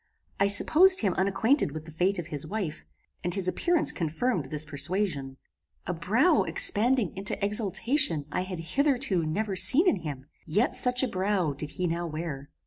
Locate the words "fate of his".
1.91-2.47